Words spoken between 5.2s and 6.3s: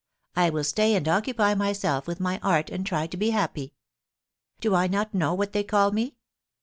what they call me